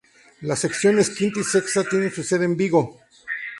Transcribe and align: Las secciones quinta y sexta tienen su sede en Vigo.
Las 0.41 0.57
secciones 0.57 1.11
quinta 1.11 1.41
y 1.41 1.43
sexta 1.43 1.83
tienen 1.87 2.11
su 2.11 2.23
sede 2.23 2.45
en 2.45 2.57
Vigo. 2.57 2.97